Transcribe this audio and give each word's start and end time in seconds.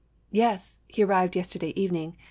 "Yes; 0.31 0.77
he 0.87 1.03
arrived 1.03 1.35
yesterday 1.35 1.73
evening. 1.79 2.17